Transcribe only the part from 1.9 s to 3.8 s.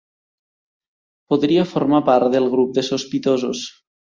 part del grup de sospitosos.